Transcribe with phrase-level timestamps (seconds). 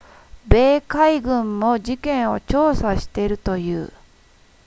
[0.47, 3.93] 米海軍も事件を調査しているという